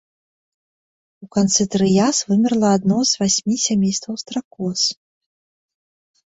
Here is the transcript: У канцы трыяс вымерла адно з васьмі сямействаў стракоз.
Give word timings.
У 1.23 1.27
канцы 1.35 1.65
трыяс 1.75 2.17
вымерла 2.29 2.71
адно 2.79 2.97
з 3.11 3.21
васьмі 3.25 3.55
сямействаў 3.67 4.13
стракоз. 4.23 4.79